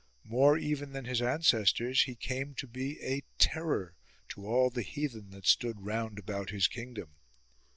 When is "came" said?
2.15-2.55